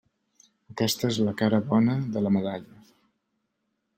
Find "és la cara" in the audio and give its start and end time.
1.09-1.59